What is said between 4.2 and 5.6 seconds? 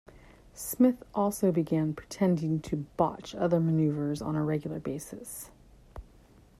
a regular basis.